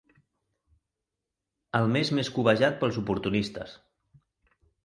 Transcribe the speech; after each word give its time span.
El 1.79 1.85
mes 1.97 2.13
més 2.21 2.33
cobejat 2.39 2.81
pels 2.81 3.01
oportunistes. 3.03 3.81